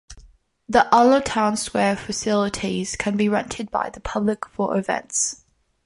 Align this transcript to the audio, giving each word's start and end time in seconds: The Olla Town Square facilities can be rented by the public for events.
The 0.67 0.89
Olla 0.91 1.21
Town 1.21 1.55
Square 1.55 1.97
facilities 1.97 2.95
can 2.95 3.15
be 3.17 3.29
rented 3.29 3.69
by 3.69 3.91
the 3.91 3.99
public 3.99 4.47
for 4.47 4.75
events. 4.75 5.43